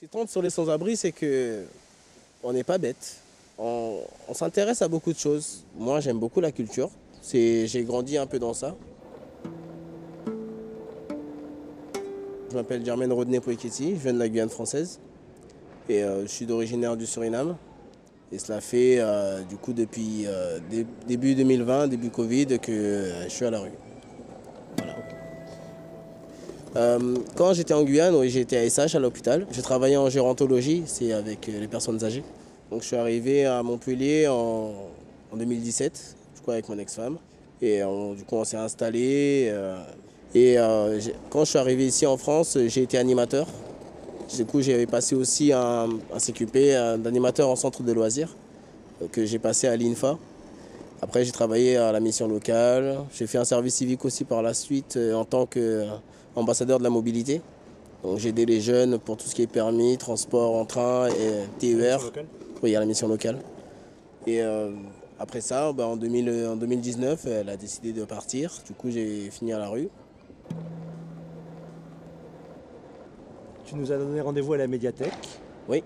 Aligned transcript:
Ce 0.00 0.06
qui 0.06 0.10
compte 0.12 0.30
sur 0.30 0.40
les 0.40 0.48
sans-abri, 0.48 0.96
c'est 0.96 1.12
que 1.12 1.62
on 2.42 2.54
n'est 2.54 2.64
pas 2.64 2.78
bête. 2.78 3.18
On, 3.58 4.00
s'intéresse 4.32 4.80
à 4.80 4.88
beaucoup 4.88 5.12
de 5.12 5.18
choses. 5.18 5.62
Moi, 5.76 6.00
j'aime 6.00 6.18
beaucoup 6.18 6.40
la 6.40 6.50
culture. 6.50 6.88
J'ai 7.30 7.84
grandi 7.86 8.16
un 8.16 8.26
peu 8.26 8.38
dans 8.38 8.54
ça. 8.54 8.74
Je 12.50 12.54
m'appelle 12.54 12.82
Germaine 12.82 13.12
Rodney 13.12 13.40
Poiketi, 13.40 13.90
je 13.90 14.00
viens 14.00 14.14
de 14.14 14.18
la 14.18 14.30
Guyane 14.30 14.48
française. 14.48 15.00
Et 15.90 16.02
euh, 16.02 16.22
je 16.22 16.28
suis 16.28 16.50
originaire 16.50 16.96
du 16.96 17.04
Suriname. 17.04 17.58
Et 18.32 18.38
cela 18.38 18.62
fait 18.62 19.00
euh, 19.00 19.42
du 19.42 19.56
coup 19.58 19.74
depuis 19.74 20.24
euh, 20.24 20.60
dé- 20.70 20.86
début 21.06 21.34
2020, 21.34 21.88
début 21.88 22.08
Covid, 22.08 22.58
que 22.58 23.12
je 23.24 23.28
suis 23.28 23.44
à 23.44 23.50
la 23.50 23.60
rue. 23.60 23.72
Euh, 26.76 27.16
quand 27.36 27.52
j'étais 27.52 27.74
en 27.74 27.82
Guyane, 27.82 28.14
oui, 28.14 28.30
j'étais 28.30 28.56
à 28.56 28.68
SH 28.68 28.94
à 28.94 29.00
l'hôpital. 29.00 29.46
J'ai 29.50 29.62
travaillé 29.62 29.96
en 29.96 30.08
gérontologie, 30.08 30.84
c'est 30.86 31.12
avec 31.12 31.48
euh, 31.48 31.60
les 31.60 31.66
personnes 31.68 32.02
âgées. 32.04 32.22
Donc 32.70 32.82
je 32.82 32.86
suis 32.86 32.96
arrivé 32.96 33.44
à 33.44 33.62
Montpellier 33.62 34.28
en, 34.28 34.72
en 35.32 35.36
2017, 35.36 36.16
du 36.36 36.40
coup 36.42 36.50
avec 36.52 36.68
mon 36.68 36.78
ex-femme. 36.78 37.18
Et 37.60 37.82
on- 37.82 38.14
du 38.14 38.22
coup 38.22 38.36
on 38.36 38.44
s'est 38.44 38.56
installé. 38.56 39.48
euh, 39.50 39.76
et 40.32 40.58
euh, 40.58 41.00
quand 41.28 41.40
je 41.44 41.50
suis 41.50 41.58
arrivé 41.58 41.86
ici 41.86 42.06
en 42.06 42.16
France, 42.16 42.56
j'ai 42.68 42.82
été 42.82 42.98
animateur. 42.98 43.48
Du 44.36 44.44
coup 44.44 44.62
j'avais 44.62 44.86
passé 44.86 45.16
aussi 45.16 45.52
un, 45.52 45.88
un 46.14 46.18
CQP 46.20 46.98
d'animateur 47.02 47.48
en 47.48 47.56
centre 47.56 47.82
de 47.82 47.92
loisirs 47.92 48.36
euh, 49.02 49.06
que 49.10 49.26
j'ai 49.26 49.40
passé 49.40 49.66
à 49.66 49.76
l'INFA. 49.76 50.16
Après 51.02 51.24
j'ai 51.24 51.32
travaillé 51.32 51.76
à 51.76 51.90
la 51.90 51.98
mission 51.98 52.28
locale. 52.28 52.98
J'ai 53.12 53.26
fait 53.26 53.38
un 53.38 53.44
service 53.44 53.74
civique 53.74 54.04
aussi 54.04 54.22
par 54.22 54.40
la 54.42 54.54
suite 54.54 54.96
euh, 54.96 55.14
en 55.14 55.24
tant 55.24 55.46
qu'ambassadeur 56.34 56.78
de 56.78 56.84
la 56.84 56.90
mobilité. 56.90 57.40
Donc 58.02 58.18
j'ai 58.18 58.30
aidé 58.30 58.46
les 58.46 58.60
jeunes 58.60 58.98
pour 58.98 59.16
tout 59.16 59.26
ce 59.26 59.34
qui 59.34 59.42
est 59.42 59.46
permis, 59.46 59.98
transport 59.98 60.56
en 60.56 60.64
train 60.64 61.08
et 61.08 61.46
TER. 61.58 62.00
Oui, 62.62 62.74
à 62.74 62.80
la 62.80 62.86
mission 62.86 63.08
locale. 63.08 63.38
Et 64.26 64.42
euh, 64.42 64.70
après 65.18 65.40
ça, 65.40 65.72
bah, 65.72 65.86
en, 65.86 65.96
2000 65.96 66.48
en 66.50 66.56
2019, 66.56 67.26
elle 67.26 67.48
a 67.48 67.56
décidé 67.56 67.92
de 67.92 68.04
partir. 68.04 68.52
Du 68.66 68.72
coup, 68.72 68.90
j'ai 68.90 69.30
fini 69.30 69.52
à 69.52 69.58
la 69.58 69.68
rue. 69.68 69.88
Tu 73.64 73.76
nous 73.76 73.92
as 73.92 73.98
donné 73.98 74.20
rendez-vous 74.20 74.54
à 74.54 74.56
la 74.58 74.66
médiathèque. 74.66 75.28
Oui. 75.68 75.84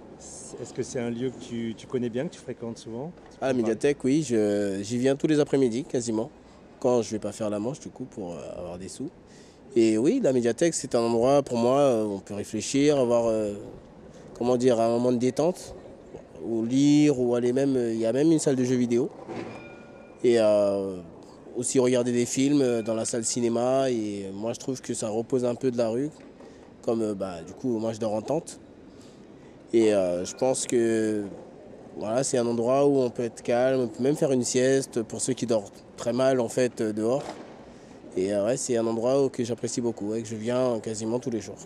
Est-ce 0.61 0.73
que 0.73 0.83
c'est 0.83 1.01
un 1.01 1.11
lieu 1.11 1.31
que 1.31 1.45
tu, 1.45 1.75
tu 1.77 1.87
connais 1.87 2.09
bien, 2.09 2.27
que 2.27 2.33
tu 2.33 2.41
fréquentes 2.41 2.79
souvent? 2.79 3.13
À 3.41 3.49
la 3.49 3.53
médiathèque, 3.53 4.03
oui, 4.05 4.23
j'y 4.23 4.99
viens 4.99 5.17
tous 5.17 5.27
les 5.27 5.41
après-midi 5.41 5.85
quasiment. 5.85 6.31
Quand 6.81 7.03
je 7.03 7.11
vais 7.11 7.19
pas 7.19 7.33
faire 7.33 7.51
la 7.51 7.59
manche, 7.59 7.81
du 7.81 7.89
coup, 7.89 8.05
pour 8.05 8.33
euh, 8.33 8.59
avoir 8.59 8.79
des 8.79 8.89
sous. 8.89 9.11
Et 9.77 9.99
oui, 9.99 10.21
la 10.23 10.33
médiathèque, 10.33 10.75
c'est 10.75 10.95
un 10.95 11.01
endroit 11.01 11.43
pour 11.43 11.59
moi 11.59 11.79
euh, 11.79 12.05
où 12.05 12.13
on 12.13 12.19
peut 12.21 12.35
réfléchir, 12.35 12.99
avoir, 12.99 13.27
euh, 13.27 13.55
comment 14.39 14.57
dire, 14.57 14.81
un 14.81 14.89
moment 14.89 15.11
de 15.11 15.17
détente, 15.17 15.75
ou 16.45 16.65
lire, 16.65 17.19
ou 17.19 17.35
aller 17.35 17.53
même. 17.53 17.77
Il 17.77 17.99
y 17.99 18.07
a 18.07 18.13
même 18.13 18.31
une 18.31 18.39
salle 18.39 18.57
de 18.57 18.65
jeux 18.65 18.77
vidéo. 18.77 19.11
Et 20.23 20.39
euh, 20.39 20.97
aussi 21.57 21.79
regarder 21.79 22.13
des 22.13 22.27
films 22.27 22.63
euh, 22.63 22.83
dans 22.83 22.95
la 22.95 23.05
salle 23.05 23.25
cinéma. 23.25 23.91
Et 23.91 24.31
moi, 24.33 24.53
je 24.53 24.61
trouve 24.61 24.81
que 24.81 24.95
ça 24.95 25.09
repose 25.09 25.45
un 25.45 25.55
peu 25.55 25.71
de 25.71 25.77
la 25.79 25.89
rue. 25.89 26.11
Comme, 26.83 27.03
euh, 27.03 27.15
bah, 27.15 27.43
du 27.47 27.53
coup, 27.53 27.79
moi, 27.79 27.93
je 27.93 27.99
dors 27.99 28.15
en 28.15 28.23
tente. 28.23 28.61
Et 29.73 29.93
euh, 29.93 30.25
je 30.25 30.35
pense 30.37 30.67
que 30.67 31.25
voilà, 31.97 32.23
c'est 32.23 32.39
un 32.39 32.47
endroit 32.47 32.87
où 32.87 33.01
on 33.01 33.11
peut 33.11 33.25
être 33.25 33.43
calme, 33.43 33.81
on 33.81 33.89
peut 33.89 34.03
même 34.03 34.15
faire 34.15 34.31
une 34.31 34.45
sieste 34.45 35.03
pour 35.03 35.21
ceux 35.21 35.33
qui 35.33 35.47
dorment 35.47 35.67
très 35.97 36.13
mal 36.13 36.41
en 36.41 36.49
fait 36.49 36.81
euh, 36.81 36.93
dehors. 36.93 37.25
Et 38.17 38.33
euh, 38.33 38.45
ouais, 38.47 38.57
c'est 38.57 38.77
un 38.77 38.87
endroit 38.87 39.25
où- 39.25 39.29
que 39.29 39.43
j'apprécie 39.45 39.81
beaucoup, 39.81 40.11
ouais, 40.11 40.23
que 40.23 40.29
je 40.29 40.37
viens 40.37 40.79
quasiment 40.81 41.19
tous 41.19 41.31
les 41.31 41.41
jours. 41.41 41.57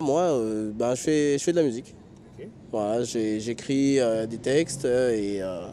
Moi, 0.00 0.22
euh, 0.22 0.70
ben, 0.74 0.94
je, 0.94 1.00
fais, 1.02 1.38
je 1.38 1.44
fais 1.44 1.52
de 1.52 1.56
la 1.58 1.62
musique. 1.64 1.94
Voilà, 2.70 3.02
j'écris 3.02 3.98
euh, 3.98 4.26
des 4.26 4.38
textes 4.38 4.84
euh, 4.84 5.10
et 5.14 5.42
euh, 5.42 5.66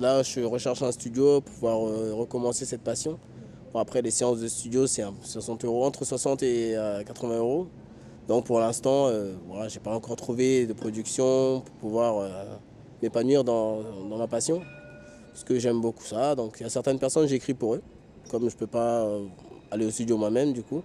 là, 0.00 0.22
je 0.22 0.40
recherche 0.40 0.82
un 0.82 0.92
studio 0.92 1.40
pour 1.40 1.52
pouvoir 1.54 1.86
euh, 1.88 2.12
recommencer 2.14 2.64
cette 2.64 2.82
passion. 2.82 3.18
Bon, 3.72 3.80
après, 3.80 4.02
les 4.02 4.10
séances 4.10 4.40
de 4.40 4.48
studio, 4.48 4.86
c'est 4.86 5.02
un- 5.02 5.14
60 5.22 5.64
euros, 5.64 5.84
entre 5.84 6.04
60 6.04 6.42
et 6.42 6.76
euh, 6.76 7.02
80 7.04 7.38
euros. 7.38 7.66
Donc 8.26 8.44
pour 8.44 8.60
l'instant, 8.60 9.06
euh, 9.06 9.34
voilà, 9.48 9.68
je 9.68 9.76
n'ai 9.78 9.82
pas 9.82 9.94
encore 9.94 10.16
trouvé 10.16 10.66
de 10.66 10.72
production 10.74 11.60
pour 11.62 11.74
pouvoir 11.76 12.18
euh, 12.18 12.28
m'épanouir 13.02 13.42
dans, 13.44 13.78
dans 14.10 14.18
ma 14.18 14.26
passion. 14.26 14.60
Parce 15.38 15.46
que 15.46 15.58
j'aime 15.60 15.80
beaucoup 15.80 16.02
ça. 16.02 16.34
Donc 16.34 16.56
il 16.58 16.64
y 16.64 16.66
a 16.66 16.68
certaines 16.68 16.98
personnes, 16.98 17.28
j'écris 17.28 17.54
pour 17.54 17.76
eux. 17.76 17.82
Comme 18.28 18.48
je 18.50 18.54
ne 18.56 18.58
peux 18.58 18.66
pas 18.66 19.02
euh, 19.04 19.24
aller 19.70 19.86
au 19.86 19.90
studio 19.90 20.16
moi-même, 20.16 20.52
du 20.52 20.64
coup. 20.64 20.82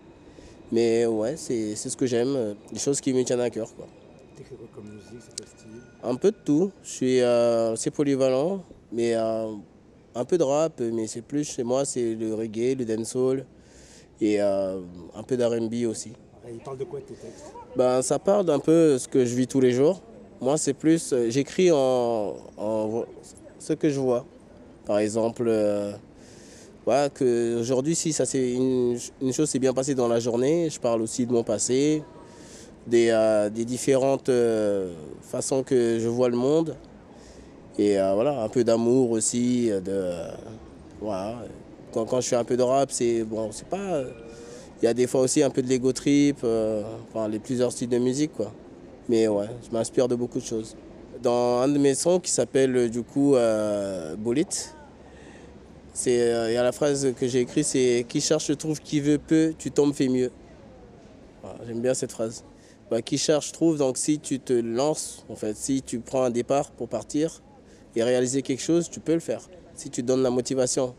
Mais 0.71 1.07
ouais, 1.07 1.37
c'est 1.37 1.75
c'est 1.75 1.89
ce 1.89 1.97
que 1.97 2.05
j'aime, 2.05 2.35
euh, 2.35 2.53
des 2.71 2.77
choses 2.77 3.01
qui 3.01 3.11
me 3.15 3.23
tiennent 3.23 3.39
à 3.39 3.49
cœur. 3.49 3.73
Quoi. 3.75 3.87
Quoi 4.37 4.67
comme 4.75 4.83
musique, 4.85 5.21
c'est 5.21 5.35
quel 5.35 5.47
style? 5.47 5.81
Un 6.03 6.13
peu 6.13 6.29
de 6.29 6.37
tout. 6.45 6.71
Je 6.83 6.89
suis 6.89 7.21
euh, 7.21 7.73
assez 7.73 7.89
polyvalent, 7.89 8.63
mais 8.91 9.15
euh, 9.15 9.47
un 10.13 10.23
peu 10.23 10.37
de 10.37 10.43
rap, 10.43 10.79
mais 10.81 11.07
c'est 11.07 11.23
plus 11.23 11.45
chez 11.45 11.63
moi, 11.63 11.83
c'est 11.83 12.13
le 12.13 12.35
reggae, 12.35 12.77
le 12.77 12.85
dancehall 12.85 13.47
et 14.21 14.39
euh, 14.39 14.81
un 15.15 15.23
peu 15.23 15.35
d'R&B 15.35 15.87
aussi. 15.89 16.09
Et 16.47 16.51
Il 16.53 16.59
parle 16.59 16.77
de 16.77 16.83
quoi 16.83 16.99
tes 16.99 17.15
textes? 17.15 17.53
Ben, 17.75 18.03
ça 18.03 18.19
parle 18.19 18.45
d'un 18.45 18.59
peu 18.59 18.99
ce 18.99 19.07
que 19.07 19.25
je 19.25 19.33
vis 19.33 19.47
tous 19.47 19.61
les 19.61 19.71
jours. 19.71 20.03
Moi, 20.39 20.57
c'est 20.57 20.75
plus, 20.75 21.11
j'écris 21.29 21.71
en, 21.71 22.35
en 22.55 23.05
ce 23.57 23.73
que 23.73 23.89
je 23.89 23.99
vois. 23.99 24.27
Par 24.85 24.99
exemple, 24.99 25.45
euh, 25.47 25.93
que 27.13 27.59
aujourd'hui, 27.59 27.95
si 27.95 28.11
ça 28.11 28.25
c'est 28.25 28.51
une, 28.51 28.97
chose 29.31 29.49
s'est 29.49 29.59
bien 29.59 29.73
passée 29.73 29.95
dans 29.95 30.07
la 30.09 30.19
journée, 30.19 30.69
je 30.69 30.79
parle 30.79 31.01
aussi 31.01 31.25
de 31.25 31.31
mon 31.31 31.43
passé, 31.43 32.03
des, 32.85 33.09
euh, 33.09 33.49
différentes 33.49 34.27
euh, 34.27 34.93
façons 35.21 35.63
que 35.63 35.99
je 35.99 36.07
vois 36.07 36.29
le 36.29 36.35
monde. 36.35 36.75
Et 37.79 37.95
voilà, 37.95 38.43
un 38.43 38.49
peu 38.49 38.63
d'amour 38.63 39.09
aussi. 39.11 39.71
De, 39.83 40.11
quand, 41.91 42.21
je 42.21 42.27
fais 42.27 42.35
un 42.35 42.43
peu 42.43 42.55
de 42.55 42.61
rap, 42.61 42.91
c'est 42.91 43.23
bon, 43.23 43.51
c'est 43.51 43.67
pas. 43.67 44.01
Il 44.79 44.85
y 44.85 44.87
a 44.87 44.93
des 44.93 45.07
fois 45.07 45.21
aussi 45.21 45.41
un 45.41 45.49
peu 45.49 45.63
de 45.63 45.67
l'ego 45.67 45.91
trip, 45.91 46.45
enfin 47.09 47.27
les 47.27 47.39
plusieurs 47.39 47.71
styles 47.71 47.89
de 47.89 47.97
musique 47.97 48.33
quoi. 48.33 48.51
Mais 49.09 49.27
ouais, 49.27 49.47
je 49.65 49.75
m'inspire 49.75 50.07
de 50.07 50.13
beaucoup 50.13 50.37
de 50.37 50.45
choses. 50.45 50.75
Dans 51.23 51.61
un 51.61 51.69
de 51.69 51.77
mes 51.77 51.95
sons 51.95 52.19
qui 52.19 52.29
s'appelle 52.29 52.89
du 52.89 53.01
coup 53.01 53.35
euh, 53.35 54.15
il 56.05 56.11
y 56.11 56.57
a 56.57 56.63
la 56.63 56.73
phrase 56.73 57.13
que 57.17 57.27
j'ai 57.29 57.39
écrite 57.39 57.63
c'est 57.63 58.05
qui 58.09 58.19
cherche 58.19 58.55
trouve 58.57 58.81
qui 58.81 58.99
veut 58.99 59.19
peu, 59.19 59.53
tu 59.57 59.71
tombes 59.71 59.93
fais 59.93 60.09
mieux. 60.09 60.31
J'aime 61.65 61.79
bien 61.79 61.93
cette 61.93 62.11
phrase. 62.11 62.43
Bah, 62.91 63.01
qui 63.01 63.17
cherche 63.17 63.53
trouve 63.53 63.77
donc 63.77 63.97
si 63.97 64.19
tu 64.19 64.41
te 64.41 64.51
lances 64.51 65.23
en 65.29 65.35
fait, 65.35 65.55
si 65.55 65.81
tu 65.81 66.01
prends 66.01 66.23
un 66.23 66.29
départ 66.29 66.71
pour 66.71 66.89
partir 66.89 67.41
et 67.95 68.03
réaliser 68.03 68.41
quelque 68.41 68.61
chose, 68.61 68.89
tu 68.89 68.99
peux 68.99 69.13
le 69.13 69.21
faire. 69.21 69.49
Si 69.75 69.89
tu 69.89 70.03
donnes 70.03 70.23
la 70.23 70.29
motivation. 70.29 70.93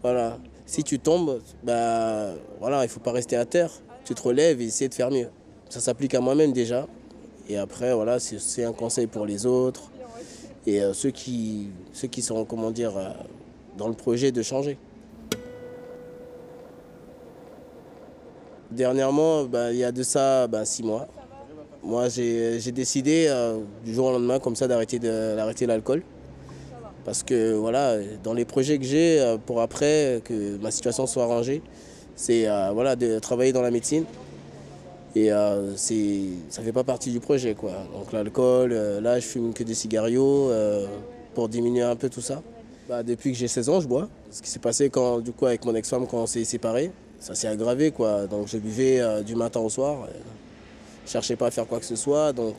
Voilà. 0.00 0.38
Si 0.64 0.82
tu 0.82 0.98
tombes, 0.98 1.42
bah, 1.62 2.30
voilà, 2.58 2.78
il 2.84 2.86
ne 2.86 2.90
faut 2.90 3.00
pas 3.00 3.12
rester 3.12 3.36
à 3.36 3.44
terre. 3.44 3.70
Tu 4.06 4.14
te 4.14 4.22
relèves 4.22 4.62
et 4.62 4.64
essayer 4.64 4.88
de 4.88 4.94
faire 4.94 5.10
mieux. 5.10 5.28
Ça 5.68 5.80
s'applique 5.80 6.14
à 6.14 6.20
moi-même 6.20 6.54
déjà. 6.54 6.88
Et 7.52 7.58
après, 7.58 7.92
voilà, 7.92 8.18
c'est 8.18 8.64
un 8.64 8.72
conseil 8.72 9.06
pour 9.06 9.26
les 9.26 9.44
autres 9.44 9.90
et 10.66 10.80
euh, 10.80 10.94
ceux, 10.94 11.10
qui, 11.10 11.68
ceux 11.92 12.08
qui 12.08 12.22
sont, 12.22 12.46
comment 12.46 12.70
dire, 12.70 12.96
euh, 12.96 13.10
dans 13.76 13.88
le 13.88 13.92
projet 13.92 14.32
de 14.32 14.40
changer. 14.40 14.78
Dernièrement, 18.70 19.44
bah, 19.44 19.70
il 19.70 19.76
y 19.76 19.84
a 19.84 19.92
de 19.92 20.02
ça 20.02 20.46
bah, 20.46 20.64
six 20.64 20.82
mois. 20.82 21.08
Moi, 21.82 22.08
j'ai 22.08 22.72
décidé 22.72 23.26
euh, 23.28 23.58
du 23.84 23.92
jour 23.92 24.06
au 24.06 24.12
lendemain 24.12 24.38
comme 24.38 24.56
ça 24.56 24.66
d'arrêter 24.66 25.66
l'alcool. 25.66 26.02
Parce 27.04 27.22
que 27.22 27.52
voilà, 27.52 27.98
dans 28.24 28.32
les 28.32 28.46
projets 28.46 28.78
que 28.78 28.84
j'ai 28.84 29.36
pour 29.44 29.60
après, 29.60 30.22
que 30.24 30.56
ma 30.56 30.70
situation 30.70 31.06
soit 31.06 31.24
arrangée, 31.24 31.60
c'est 32.16 32.46
voilà, 32.72 32.96
de 32.96 33.18
travailler 33.18 33.52
dans 33.52 33.60
la 33.60 33.72
médecine. 33.72 34.06
Et 35.14 35.30
euh, 35.30 35.76
ça 35.76 36.62
fait 36.62 36.72
pas 36.72 36.84
partie 36.84 37.10
du 37.10 37.20
projet. 37.20 37.54
Quoi. 37.54 37.72
Donc 37.92 38.12
l'alcool, 38.12 38.72
euh, 38.72 39.00
là 39.00 39.20
je 39.20 39.26
fume 39.26 39.52
que 39.52 39.62
des 39.62 39.74
cigarios 39.74 40.50
euh, 40.50 40.86
pour 41.34 41.48
diminuer 41.48 41.82
un 41.82 41.96
peu 41.96 42.08
tout 42.08 42.22
ça. 42.22 42.42
Bah, 42.88 43.02
depuis 43.02 43.32
que 43.32 43.38
j'ai 43.38 43.48
16 43.48 43.68
ans, 43.68 43.80
je 43.80 43.88
bois. 43.88 44.08
Ce 44.30 44.40
qui 44.40 44.48
s'est 44.48 44.58
passé 44.58 44.88
quand, 44.90 45.20
du 45.20 45.32
coup, 45.32 45.46
avec 45.46 45.64
mon 45.64 45.74
ex-femme 45.74 46.06
quand 46.06 46.22
on 46.22 46.26
s'est 46.26 46.44
séparés, 46.44 46.90
ça 47.20 47.34
s'est 47.34 47.46
aggravé. 47.46 47.90
Quoi. 47.90 48.26
Donc 48.26 48.48
je 48.48 48.56
buvais 48.56 49.00
euh, 49.00 49.22
du 49.22 49.34
matin 49.34 49.60
au 49.60 49.68
soir. 49.68 50.08
Je 51.04 51.10
cherchais 51.10 51.36
pas 51.36 51.48
à 51.48 51.50
faire 51.50 51.66
quoi 51.66 51.78
que 51.78 51.84
ce 51.84 51.96
soit. 51.96 52.32
Donc 52.32 52.56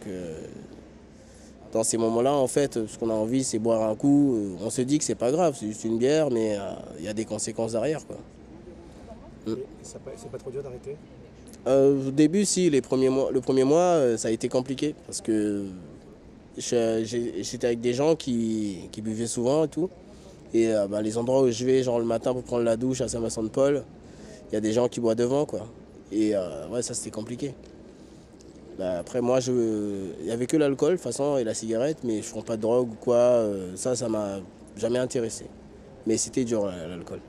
dans 1.72 1.84
ces 1.84 1.98
moments-là, 1.98 2.34
en 2.34 2.48
fait, 2.48 2.86
ce 2.86 3.00
qu'on 3.00 3.10
a 3.10 3.14
envie, 3.14 3.44
c'est 3.44 3.58
boire 3.58 3.90
un 3.90 3.96
coup. 3.96 4.38
On 4.62 4.70
se 4.70 4.82
dit 4.82 5.00
que 5.00 5.06
c'est 5.06 5.16
pas 5.16 5.32
grave, 5.32 5.56
c'est 5.58 5.68
juste 5.68 5.86
une 5.86 5.98
bière, 5.98 6.30
mais 6.30 6.58
il 7.00 7.06
y 7.06 7.08
a 7.08 7.14
des 7.14 7.26
conséquences 7.26 7.72
derrière. 7.72 8.06
Quoi. 8.06 8.18
C'est 9.82 10.30
pas 10.30 10.38
trop 10.38 10.52
dur 10.52 10.62
d'arrêter? 10.62 10.98
Euh, 11.66 12.08
au 12.08 12.12
début, 12.12 12.46
si, 12.46 12.70
les 12.70 12.82
premiers 12.82 13.10
mois, 13.10 13.32
le 13.32 13.40
premier 13.42 13.64
mois, 13.64 13.80
euh, 13.80 14.18
ça 14.18 14.28
a 14.28 14.32
été 14.32 14.50
compliqué 14.50 14.96
parce 15.06 15.22
que 15.22 15.66
j'étais 16.58 17.66
avec 17.66 17.80
des 17.80 17.94
gens 17.94 18.16
qui, 18.16 18.90
buvaient 19.02 19.28
souvent 19.28 19.66
et 19.66 19.68
tout. 19.70 19.90
Et 20.54 20.74
euh, 20.74 20.88
bah, 20.88 21.02
les 21.02 21.18
endroits 21.18 21.42
où 21.42 21.52
je 21.52 21.66
vais, 21.66 21.82
genre 21.84 22.00
le 22.00 22.06
matin 22.06 22.34
pour 22.34 22.44
prendre 22.44 22.64
la 22.64 22.76
douche 22.76 23.02
à 23.02 23.08
Saint-Vincent-de-Paul, 23.08 23.84
il 24.52 24.54
y 24.54 24.58
a 24.58 24.62
des 24.62 24.74
gens 24.74 24.88
qui 24.88 25.00
boivent 25.00 25.16
devant, 25.16 25.46
quoi. 25.46 25.68
Et 26.12 26.34
ouais, 26.72 26.82
ça 26.84 26.94
c'était 26.94 27.10
compliqué. 27.10 27.56
Bah, 28.78 29.00
après, 29.00 29.22
moi, 29.22 29.40
il 29.48 30.26
n'y 30.26 30.32
avait 30.32 30.46
que 30.48 30.58
l'alcool, 30.58 30.92
de 30.92 30.96
toute 30.98 31.04
façon, 31.04 31.38
et 31.38 31.44
la 31.44 31.54
cigarette, 31.54 32.00
mais 32.04 32.22
je 32.22 32.28
ne 32.28 32.32
prends 32.32 32.42
pas 32.42 32.58
de 32.58 32.62
drogue 32.62 32.92
ou 32.92 32.96
quoi. 32.96 33.48
ça, 33.76 33.96
ça 33.96 34.10
m'a 34.10 34.40
jamais 34.78 35.00
intéressé. 35.00 35.46
Mais 36.06 36.18
c'était 36.18 36.44
dur, 36.44 36.66
la- 36.66 36.88
l'alcool. 36.88 37.20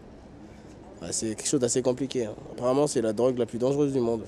C'est 1.10 1.34
quelque 1.34 1.46
chose 1.46 1.60
d'assez 1.60 1.82
compliqué. 1.82 2.24
hein. 2.24 2.34
Apparemment, 2.52 2.86
c'est 2.86 3.02
la 3.02 3.12
drogue 3.12 3.38
la 3.38 3.46
plus 3.46 3.58
dangereuse 3.58 3.92
du 3.92 4.00
monde. 4.00 4.22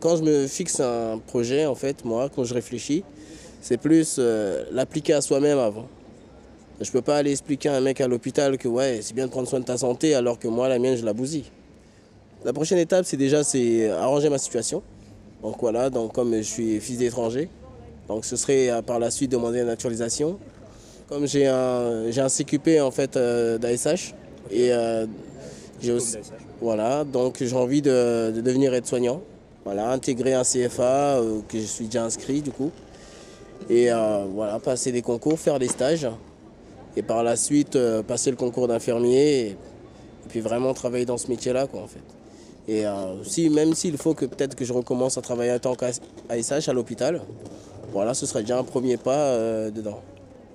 Quand 0.00 0.16
je 0.16 0.22
me 0.22 0.46
fixe 0.46 0.80
un 0.80 1.18
projet, 1.18 1.66
en 1.66 1.74
fait, 1.74 2.04
moi, 2.04 2.30
quand 2.34 2.44
je 2.44 2.54
réfléchis, 2.54 3.04
c'est 3.60 3.76
plus 3.76 4.16
euh, 4.18 4.64
l'appliquer 4.72 5.14
à 5.14 5.20
soi-même 5.20 5.58
avant. 5.58 5.86
Je 6.80 6.90
peux 6.92 7.02
pas 7.02 7.16
aller 7.16 7.32
expliquer 7.32 7.68
à 7.68 7.76
un 7.76 7.80
mec 7.80 8.00
à 8.00 8.06
l'hôpital 8.06 8.56
que 8.56 8.68
ouais, 8.68 9.00
c'est 9.02 9.14
bien 9.14 9.26
de 9.26 9.30
prendre 9.30 9.48
soin 9.48 9.58
de 9.58 9.64
ta 9.64 9.76
santé 9.76 10.14
alors 10.14 10.38
que 10.38 10.46
moi, 10.46 10.68
la 10.68 10.78
mienne, 10.78 10.96
je 10.96 11.04
la 11.04 11.12
bousille. 11.12 11.46
La 12.44 12.52
prochaine 12.52 12.78
étape, 12.78 13.04
c'est 13.04 13.16
déjà 13.16 13.42
c'est 13.42 13.90
arranger 13.90 14.28
ma 14.28 14.38
situation. 14.38 14.82
Donc 15.42 15.56
voilà, 15.60 15.90
donc 15.90 16.14
comme 16.14 16.34
je 16.36 16.42
suis 16.42 16.80
fils 16.80 16.98
d'étranger, 16.98 17.48
donc 18.06 18.24
ce 18.24 18.36
serait 18.36 18.70
euh, 18.70 18.82
par 18.82 18.98
la 18.98 19.10
suite 19.10 19.32
demander 19.32 19.58
la 19.58 19.64
naturalisation. 19.64 20.38
Comme 21.08 21.26
j'ai 21.26 21.46
un, 21.46 22.28
CQP 22.28 22.80
en 22.80 22.90
fait 22.90 23.16
euh, 23.16 23.58
d'ASH 23.58 24.14
et 24.50 24.70
j'ai 25.80 25.92
aussi, 25.92 26.16
voilà, 26.60 27.04
donc 27.04 27.36
j'ai 27.40 27.56
envie 27.56 27.82
de, 27.82 28.32
de 28.34 28.40
devenir 28.40 28.74
aide-soignant. 28.74 29.22
Voilà, 29.64 29.90
intégrer 29.90 30.32
un 30.32 30.44
CFA 30.44 31.18
euh, 31.18 31.40
que 31.46 31.58
je 31.58 31.64
suis 31.64 31.84
déjà 31.84 32.02
inscrit 32.02 32.40
du 32.40 32.50
coup. 32.50 32.70
Et 33.68 33.92
euh, 33.92 34.24
voilà, 34.34 34.58
passer 34.58 34.92
des 34.92 35.02
concours, 35.02 35.38
faire 35.38 35.58
des 35.58 35.68
stages. 35.68 36.08
Et 36.96 37.02
par 37.02 37.22
la 37.22 37.36
suite, 37.36 37.76
euh, 37.76 38.02
passer 38.02 38.30
le 38.30 38.36
concours 38.36 38.66
d'infirmier. 38.66 39.40
Et, 39.40 39.46
et 39.50 39.56
puis 40.28 40.40
vraiment 40.40 40.72
travailler 40.72 41.04
dans 41.04 41.18
ce 41.18 41.28
métier-là, 41.28 41.66
quoi, 41.66 41.82
en 41.82 41.86
fait. 41.86 42.00
Et 42.66 42.84
si, 43.24 43.48
même 43.48 43.72
s'il 43.72 43.96
faut 43.96 44.12
que 44.12 44.26
peut-être 44.26 44.54
que 44.54 44.62
je 44.62 44.74
recommence 44.74 45.16
à 45.16 45.22
travailler 45.22 45.52
en 45.52 45.58
tant 45.58 45.74
qu'ASH 45.74 46.68
à 46.68 46.72
l'hôpital, 46.74 47.22
voilà, 47.92 48.12
ce 48.12 48.26
serait 48.26 48.42
déjà 48.42 48.58
un 48.58 48.62
premier 48.64 48.98
pas 48.98 49.70
dedans. 49.70 50.00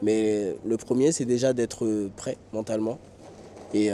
Mais 0.03 0.55
le 0.63 0.77
premier, 0.77 1.11
c'est 1.11 1.25
déjà 1.25 1.53
d'être 1.53 1.87
prêt 2.15 2.37
mentalement 2.51 2.99
et 3.73 3.89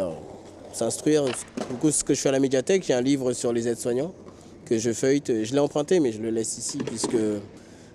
s'instruire. 0.73 1.25
Du 1.25 1.75
coup, 1.79 1.91
ce 1.91 2.03
que 2.03 2.13
je 2.13 2.21
fais 2.21 2.29
à 2.29 2.31
la 2.31 2.39
médiathèque, 2.39 2.83
j'ai 2.85 2.93
un 2.93 3.01
livre 3.01 3.33
sur 3.33 3.53
les 3.53 3.67
aides-soignants 3.67 4.13
que 4.65 4.77
je 4.77 4.91
feuillete. 4.91 5.43
Je 5.43 5.53
l'ai 5.53 5.59
emprunté, 5.59 5.99
mais 5.99 6.11
je 6.11 6.21
le 6.21 6.29
laisse 6.29 6.57
ici, 6.57 6.77
puisque 6.77 7.17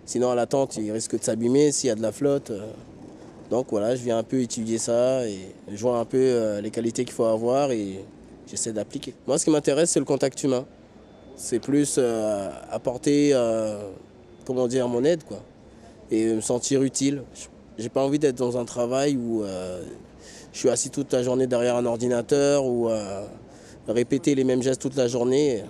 sinon 0.04 0.30
à 0.30 0.34
l'attente, 0.34 0.76
il 0.76 0.90
risque 0.90 1.18
de 1.18 1.24
s'abîmer 1.24 1.72
s'il 1.72 1.88
y 1.88 1.90
a 1.90 1.94
de 1.94 2.02
la 2.02 2.12
flotte. 2.12 2.50
euh. 2.50 2.66
Donc 3.50 3.66
voilà, 3.70 3.94
je 3.94 4.02
viens 4.02 4.18
un 4.18 4.22
peu 4.22 4.40
étudier 4.40 4.78
ça 4.78 5.26
et 5.26 5.38
je 5.70 5.80
vois 5.80 5.98
un 5.98 6.04
peu 6.04 6.18
euh, 6.18 6.60
les 6.60 6.70
qualités 6.70 7.04
qu'il 7.04 7.14
faut 7.14 7.24
avoir 7.24 7.70
et 7.70 8.00
j'essaie 8.46 8.72
d'appliquer. 8.72 9.14
Moi, 9.26 9.38
ce 9.38 9.44
qui 9.44 9.50
m'intéresse, 9.50 9.90
c'est 9.90 10.00
le 10.00 10.06
contact 10.06 10.42
humain. 10.42 10.64
C'est 11.36 11.58
plus 11.58 11.96
euh, 11.98 12.48
apporter, 12.70 13.34
comment 14.44 14.66
dire, 14.66 14.88
mon 14.88 15.04
aide, 15.04 15.24
quoi. 15.24 15.40
Et 16.10 16.34
me 16.34 16.40
sentir 16.40 16.82
utile. 16.82 17.22
J'ai 17.78 17.88
pas 17.88 18.02
envie 18.02 18.18
d'être 18.18 18.36
dans 18.36 18.56
un 18.56 18.64
travail 18.64 19.16
où 19.16 19.42
euh, 19.42 19.82
je 20.54 20.60
suis 20.60 20.70
assis 20.70 20.88
toute 20.88 21.12
la 21.12 21.22
journée 21.24 21.48
derrière 21.48 21.74
un 21.74 21.84
ordinateur 21.84 22.64
ou 22.64 22.88
euh, 22.88 23.22
répéter 23.88 24.36
les 24.36 24.44
mêmes 24.44 24.62
gestes 24.62 24.80
toute 24.80 24.94
la 24.94 25.08
journée. 25.08 25.64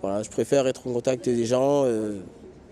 Voilà, 0.00 0.22
je 0.22 0.30
préfère 0.30 0.68
être 0.68 0.86
en 0.86 0.92
contact 0.92 1.28
des 1.28 1.44
gens, 1.44 1.82
euh, 1.84 2.20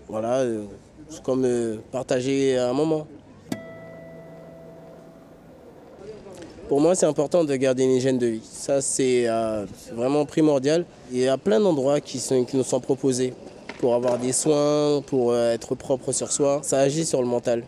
voilà, 0.07 0.37
euh, 0.37 0.63
c'est 1.09 1.21
comme 1.21 1.45
partager 1.91 2.57
un 2.57 2.71
moment. 2.71 3.05
Pour 6.69 6.79
moi, 6.79 6.95
c'est 6.95 7.05
important 7.05 7.43
de 7.43 7.53
garder 7.57 7.83
une 7.83 7.91
hygiène 7.91 8.17
de 8.17 8.27
vie. 8.27 8.41
Ça, 8.49 8.81
c'est 8.81 9.27
vraiment 9.91 10.25
primordial. 10.25 10.85
Il 11.11 11.19
y 11.19 11.27
a 11.27 11.37
plein 11.37 11.59
d'endroits 11.59 11.99
qui, 11.99 12.23
nous 12.53 12.63
sont 12.63 12.79
proposés 12.79 13.33
pour 13.79 13.93
avoir 13.93 14.17
des 14.17 14.31
soins, 14.31 15.03
pour 15.05 15.35
être 15.35 15.75
propre 15.75 16.11
sur 16.11 16.31
soi. 16.31 16.61
Ça 16.63 16.79
agit 16.79 17.05
sur 17.05 17.21
le 17.21 17.27
mental. 17.27 17.63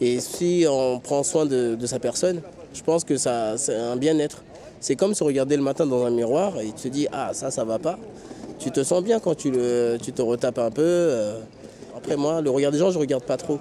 Et 0.00 0.20
si 0.20 0.66
on 0.68 0.98
prend 0.98 1.22
soin 1.22 1.46
de, 1.46 1.74
de 1.74 1.86
sa 1.86 1.98
personne, 1.98 2.40
je 2.74 2.82
pense 2.82 3.04
que 3.04 3.16
ça, 3.16 3.58
c'est 3.58 3.74
un 3.76 3.96
bien-être. 3.96 4.42
C'est 4.80 4.96
comme 4.96 5.14
se 5.14 5.22
regarder 5.22 5.56
le 5.56 5.62
matin 5.62 5.86
dans 5.86 6.04
un 6.06 6.10
miroir 6.10 6.58
et 6.60 6.66
tu 6.68 6.72
te 6.84 6.88
dis 6.88 7.06
ah 7.12 7.30
ça 7.34 7.50
ça 7.50 7.64
va 7.64 7.78
pas. 7.78 7.98
Tu 8.58 8.70
te 8.70 8.82
sens 8.82 9.02
bien 9.02 9.20
quand 9.20 9.34
tu, 9.34 9.50
le, 9.50 9.98
tu 10.02 10.12
te 10.12 10.22
retapes 10.22 10.58
un 10.58 10.70
peu. 10.70 10.82
euh. 10.84 11.38
Après 11.96 12.16
moi, 12.16 12.40
le 12.40 12.48
regard 12.50 12.72
des 12.72 12.78
gens, 12.78 12.90
je 12.90 12.98
regarde 12.98 13.24
pas 13.24 13.36
trop. 13.36 13.58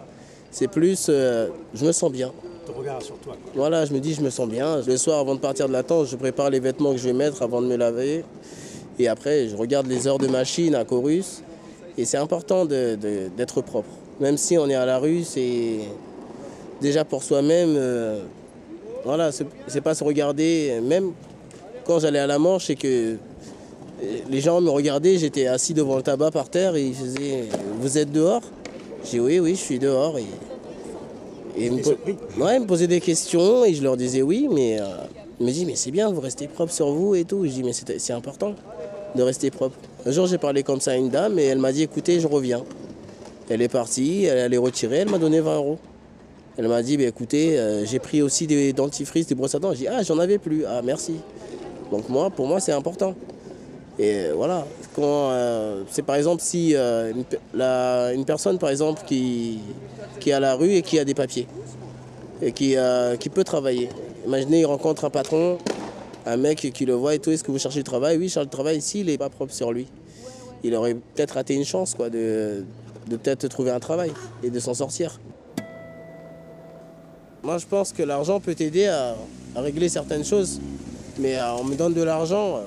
C'est 0.52 0.68
plus 0.70 1.08
euh, 1.10 1.48
je 1.74 1.86
me 1.86 1.92
sens 1.92 2.10
bien. 2.12 2.32
Ton 2.66 2.74
regard 2.80 3.02
sur 3.02 3.16
toi. 3.18 3.36
Voilà, 3.54 3.84
je 3.86 3.94
me 3.94 4.00
dis 4.00 4.14
je 4.14 4.22
me 4.22 4.30
sens 4.30 4.48
bien. 4.48 4.82
Le 4.86 4.96
soir 4.98 5.20
avant 5.20 5.36
de 5.36 5.40
partir 5.42 5.68
de 5.68 5.74
la 5.74 5.84
tente, 5.84 6.08
je 6.08 6.16
prépare 6.16 6.50
les 6.50 6.60
vêtements 6.62 6.92
que 6.92 6.98
je 6.98 7.06
vais 7.08 7.14
mettre 7.14 7.42
avant 7.42 7.62
de 7.62 7.68
me 7.68 7.76
laver. 7.76 8.24
Et 8.98 9.08
après, 9.10 9.50
je 9.50 9.56
regarde 9.58 9.88
les 9.88 10.08
heures 10.08 10.20
de 10.20 10.28
machine 10.28 10.74
à 10.76 10.86
chorus. 10.86 11.42
Et 11.98 12.06
c'est 12.06 12.18
important 12.18 12.64
de- 12.66 12.96
de- 12.96 13.30
d'être 13.36 13.62
propre. 13.62 13.90
Même 14.22 14.38
si 14.38 14.58
on 14.58 14.70
est 14.70 14.76
à 14.76 14.86
la 14.86 15.00
rue, 15.00 15.24
c'est 15.26 15.80
déjà 16.82 17.06
pour 17.06 17.24
soi-même. 17.24 17.76
euh, 17.78 18.22
voilà, 19.06 19.32
c'est 19.32 19.82
pas 19.82 19.96
se 19.96 20.04
regarder. 20.04 20.80
Même 20.84 21.12
quand 21.86 22.00
j'allais 22.00 22.20
à 22.20 22.28
la 22.28 22.38
manche, 22.38 22.66
c'est 22.66 22.76
que 22.76 23.16
euh, 24.04 24.18
les 24.30 24.42
gens 24.42 24.60
me 24.62 24.70
regardaient, 24.70 25.18
j'étais 25.18 25.48
assis 25.48 25.74
devant 25.74 25.96
le 25.96 26.04
tabac 26.04 26.32
par 26.32 26.50
terre 26.50 26.76
et 26.76 26.84
ils 26.86 26.94
faisaient 26.94 27.46
Vous 27.80 27.98
êtes 27.98 28.12
dehors? 28.12 28.42
J'ai 29.06 29.12
dit 29.12 29.20
Oui, 29.22 29.40
oui, 29.40 29.52
je 29.52 29.62
suis 29.62 29.80
dehors. 29.80 30.18
Et, 30.18 30.26
et 31.58 31.66
ils 31.68 31.72
me, 31.72 32.44
ouais, 32.44 32.58
ils 32.60 32.66
posaient 32.68 32.88
des 32.88 33.02
questions 33.02 33.64
et 33.66 33.74
je 33.74 33.82
leur 33.84 33.98
disais 33.98 34.22
oui, 34.22 34.48
mais 34.52 34.80
euh, 34.80 34.86
ils 35.40 35.46
me 35.46 35.52
disaient 35.52 35.66
Mais 35.66 35.76
c'est 35.76 35.92
bien, 35.92 36.12
vous 36.12 36.22
restez 36.22 36.48
propre 36.48 36.74
sur 36.74 36.92
vous 36.92 37.16
et 37.16 37.24
tout. 37.24 37.46
Je 37.46 37.52
dis 37.52 37.64
Mais 37.64 37.74
c'est 37.74 38.00
c'est 38.00 38.14
important 38.14 38.54
de 39.16 39.24
rester 39.24 39.50
propre. 39.50 39.76
Un 40.06 40.12
jour, 40.12 40.28
j'ai 40.28 40.38
parlé 40.38 40.62
comme 40.64 40.82
ça 40.82 40.92
à 40.92 40.96
une 40.96 41.10
dame 41.10 41.40
et 41.40 41.46
elle 41.46 41.58
m'a 41.60 41.72
dit 41.72 41.84
Écoutez, 41.84 42.20
je 42.20 42.28
reviens. 42.28 42.64
Elle 43.50 43.62
est 43.62 43.70
partie, 43.70 44.26
elle 44.26 44.40
allait 44.40 44.58
retirer, 44.58 44.98
elle 44.98 45.10
m'a 45.10 45.18
donné 45.18 45.40
20 45.40 45.56
euros. 45.56 45.80
Elle 46.60 46.68
m'a 46.68 46.84
dit, 46.84 46.98
bah, 46.98 47.06
écoutez, 47.06 47.58
euh, 47.58 47.86
j'ai 47.86 48.00
pris 48.00 48.22
aussi 48.22 48.46
des 48.46 48.74
dentifrices, 48.74 49.28
des 49.28 49.34
brosses 49.34 49.56
à 49.56 49.60
dents. 49.60 49.72
J'ai 49.72 49.78
dit, 49.78 49.88
ah, 49.88 50.04
j'en 50.04 50.20
avais 50.20 50.38
plus. 50.38 50.66
Ah, 50.66 50.82
merci. 50.84 51.16
Donc 51.90 52.10
moi, 52.10 52.30
pour 52.30 52.48
moi, 52.48 52.60
c'est 52.60 52.74
important. 52.74 53.16
Et 53.98 54.26
voilà, 54.36 54.66
euh, 54.98 55.84
c'est 55.90 56.02
par 56.02 56.18
exemple 56.18 56.42
si 56.42 56.76
euh, 56.76 57.14
une, 58.14 58.26
personne, 58.26 58.60
par 58.60 58.72
exemple, 58.72 59.04
qui, 59.08 59.60
qui 60.20 60.32
est 60.32 60.34
à 60.34 60.42
la 60.42 60.56
rue 60.56 60.74
et 60.74 60.82
qui 60.82 61.00
a 61.00 61.06
des 61.06 61.14
papiers 61.14 61.48
et 62.42 62.52
qui, 62.52 62.76
qui 63.20 63.30
peut 63.30 63.46
travailler. 63.46 63.88
Imaginez, 64.26 64.60
il 64.60 64.66
rencontre 64.66 65.06
un 65.06 65.10
patron, 65.10 65.58
un 66.26 66.38
mec 66.38 66.72
qui 66.74 66.86
le 66.86 66.94
voit 66.94 67.16
et 67.16 67.20
tout, 67.20 67.32
est-ce 67.32 67.44
que 67.44 67.52
vous 67.52 67.60
cherchez 67.60 67.80
du 67.80 67.84
travail? 67.86 68.18
Oui, 68.18 68.28
je 68.28 68.34
cherche 68.34 68.48
du 68.48 68.52
travail 68.52 68.78
ici, 68.78 69.00
il 69.00 69.06
n'est 69.06 69.18
pas 69.18 69.30
propre 69.30 69.54
sur 69.54 69.72
lui. 69.72 69.88
Il 70.64 70.76
aurait 70.76 70.94
peut-être 70.94 71.32
raté 71.32 71.56
une 71.56 71.66
chance 71.66 71.96
quoi, 71.96 72.10
de, 72.10 72.66
de 73.08 73.16
peut-être 73.18 73.48
trouver 73.48 73.72
un 73.72 73.80
travail 73.80 74.12
et 74.44 74.50
de 74.50 74.60
s'en 74.60 74.74
sortir. 74.74 75.20
Moi, 77.44 77.58
je 77.58 77.66
pense 77.66 77.94
que 77.94 78.04
l'argent 78.04 78.40
peut 78.40 78.54
t'aider 78.56 78.88
à, 78.88 79.16
régler 79.56 79.90
certaines 79.90 80.26
choses. 80.26 80.60
Mais 81.18 81.38
euh, 81.38 81.54
on 81.56 81.64
me 81.64 81.76
donne 81.76 81.94
de 81.94 82.04
l'argent, 82.04 82.58
euh, 82.58 82.62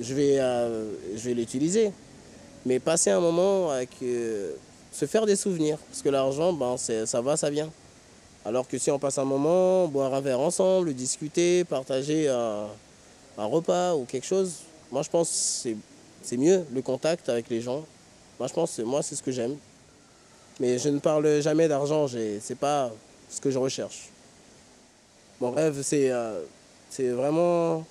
je 0.00 0.14
vais, 0.14 0.36
euh, 0.38 0.92
vais 1.14 1.34
l'utiliser. 1.34 1.92
Mais 2.66 2.78
passer 2.78 3.10
un 3.10 3.20
moment 3.20 3.70
avec. 3.70 3.90
se 4.00 5.04
faire 5.06 5.26
des 5.26 5.36
souvenirs. 5.36 5.78
Parce 5.90 6.02
que 6.02 6.08
l'argent, 6.08 6.52
ben, 6.52 6.76
ça 6.76 7.20
va, 7.20 7.36
ça 7.36 7.50
vient. 7.50 7.70
Alors 8.44 8.66
que 8.66 8.78
si 8.78 8.90
on 8.90 8.98
passe 8.98 9.18
un 9.18 9.24
moment, 9.24 9.86
boire 9.88 10.14
un 10.14 10.20
verre 10.20 10.40
ensemble, 10.40 10.94
discuter, 10.94 11.64
partager 11.64 12.28
un, 12.28 12.66
un 13.36 13.44
repas 13.44 13.94
ou 13.94 14.04
quelque 14.04 14.26
chose, 14.26 14.52
moi 14.90 15.02
je 15.02 15.10
pense 15.10 15.28
que 15.64 15.70
c'est- 16.22 16.36
mieux 16.36 16.64
le 16.72 16.80
contact 16.82 17.28
avec 17.28 17.50
les 17.50 17.60
gens. 17.60 17.84
Moi 18.38 18.48
je 18.48 18.54
pense 18.54 18.76
que 18.76 18.82
moi 18.82 19.02
c'est 19.02 19.16
ce 19.16 19.22
que 19.22 19.32
j'aime. 19.32 19.56
Mais 20.60 20.78
je 20.78 20.88
ne 20.88 20.98
parle 20.98 21.40
jamais 21.42 21.68
d'argent, 21.68 22.06
c'est 22.08 22.58
pas 22.58 22.90
ce 23.28 23.40
que 23.40 23.50
je 23.50 23.58
recherche. 23.58 24.08
Mon 25.40 25.50
rêve 25.52 25.82
c'est 25.82 26.10
euh, 26.10 26.40
vraiment 26.98 27.84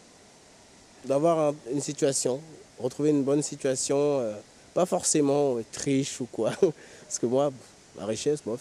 d'avoir 1.05 1.39
un- 1.39 1.55
une 1.71 1.81
situation, 1.81 2.41
retrouver 2.79 3.09
une 3.11 3.23
bonne 3.23 3.41
situation, 3.41 3.97
euh, 3.97 4.33
pas 4.73 4.85
forcément 4.85 5.57
être 5.59 5.77
riche 5.77 6.19
ou 6.21 6.25
quoi. 6.25 6.51
Parce 7.05 7.19
que 7.19 7.25
moi, 7.25 7.51
la 7.97 8.05
richesse, 8.05 8.41
bof. 8.45 8.59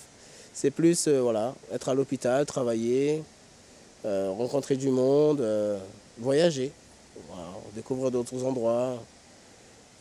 C'est 0.54 0.70
plus 0.70 1.08
euh, 1.08 1.20
voilà, 1.20 1.54
être 1.72 1.88
à 1.88 1.94
l'hôpital, 1.94 2.46
travailler, 2.46 3.22
euh, 4.04 4.30
rencontrer 4.30 4.76
du 4.76 4.88
monde, 4.88 5.40
euh, 5.40 5.78
voyager, 6.18 6.70
découvrir 7.74 8.10
d'autres 8.10 8.42
endroits. 8.44 9.02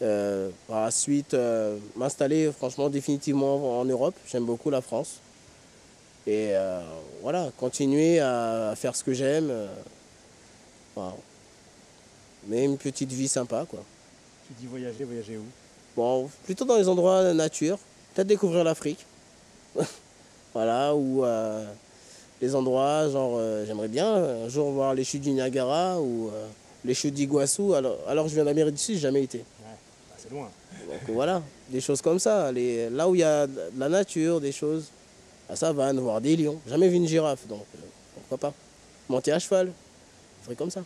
Euh, 0.02 0.50
par 0.68 0.82
la 0.84 0.92
suite, 0.92 1.34
euh, 1.34 1.78
m'installer 1.96 2.52
franchement 2.52 2.90
définitivement 2.90 3.80
en 3.80 3.86
Europe. 3.86 4.14
J'aime 4.28 4.46
beaucoup 4.46 4.70
la 4.70 4.82
France. 4.82 5.20
Et 6.28 6.50
euh, 6.54 6.82
voilà, 7.22 7.52
continuer 7.58 8.20
à, 8.20 8.74
faire 8.76 8.96
ce 8.96 9.04
que 9.04 9.14
j'aime. 9.14 9.50
euh. 9.50 9.68
Mais 12.48 12.64
une 12.64 12.78
petite 12.78 13.12
vie 13.12 13.28
sympa, 13.28 13.66
quoi. 13.70 13.84
Tu 14.48 14.54
dis 14.54 14.68
voyager, 14.68 15.04
voyager 15.04 15.38
où? 15.38 15.46
Bon, 15.96 16.30
plutôt 16.44 16.66
dans 16.66 16.78
les 16.78 16.88
endroits 16.88 17.24
de 17.24 17.34
nature. 17.34 17.80
Peut-être 18.14 18.28
découvrir 18.28 18.64
l'Afrique. 18.64 19.06
voilà, 20.54 20.96
ou 20.96 21.26
euh, 21.26 21.66
les 22.42 22.56
endroits, 22.56 23.10
genre, 23.10 23.36
euh, 23.38 23.66
j'aimerais 23.66 23.88
bien 23.88 24.14
un 24.14 24.50
jour 24.50 24.72
voir 24.72 24.94
les 24.94 25.04
chutes 25.04 25.22
du 25.22 25.32
Niagara 25.32 26.00
ou 26.00 26.30
euh, 26.30 26.48
les 26.84 26.94
chutes 26.94 27.14
d'Iguassou. 27.14 27.74
Alors, 27.74 27.98
alors 28.08 28.28
je 28.28 28.36
viens 28.36 28.46
d'Amérique 28.46 28.76
du 28.76 28.82
Sud, 28.82 28.96
j'ai 28.96 29.02
jamais 29.02 29.24
été. 29.24 29.44
Ah, 29.64 29.70
c'est 30.18 30.32
loin. 30.32 30.50
Donc 30.88 31.16
voilà, 31.16 31.42
des 31.70 31.82
choses 31.82 32.02
comme 32.02 32.20
ça. 32.20 32.52
Les, 32.52 32.90
là 32.90 33.10
où 33.10 33.16
il 33.16 33.22
y 33.22 33.24
a 33.24 33.48
de 33.48 33.72
la 33.78 33.90
nature, 33.90 34.40
des 34.40 34.52
choses, 34.52 34.92
à 35.50 35.56
savane, 35.56 36.00
voir 36.00 36.22
des 36.22 36.36
lions. 36.36 36.60
Jamais 36.68 36.90
vu 36.90 36.96
une 36.96 37.08
girafe, 37.08 37.48
donc 37.48 37.66
euh, 37.76 37.80
pourquoi 38.16 38.50
pas. 38.50 38.54
Monter 39.10 39.32
à 39.32 39.40
cheval, 39.40 39.68
des 39.68 39.74
trucs 40.46 40.58
comme 40.58 40.72
ça. 40.72 40.82